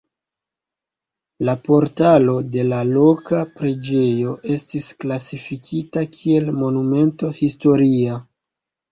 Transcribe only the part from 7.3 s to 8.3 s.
historia.